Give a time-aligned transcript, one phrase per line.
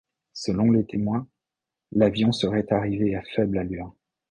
[0.33, 1.27] Selon des témoins,
[1.91, 3.93] l'avion serait arrivé à faible allure.